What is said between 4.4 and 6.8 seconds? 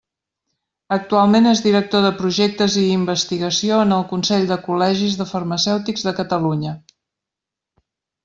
de Col·legis de Farmacèutics de Catalunya.